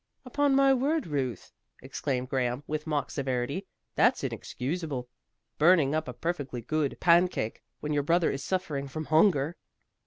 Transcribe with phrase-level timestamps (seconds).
[0.25, 5.07] "Upon my word, Ruth," exclaimed Graham, with mock severity, "that's inexcusable.
[5.59, 9.57] Burning up a perfectly good pan cake when your brother is suffering from hunger."